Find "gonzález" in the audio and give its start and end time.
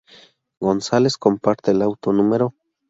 0.59-1.15